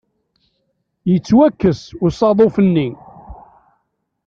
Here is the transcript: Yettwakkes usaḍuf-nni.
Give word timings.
Yettwakkes 1.09 1.79
usaḍuf-nni. 2.05 2.89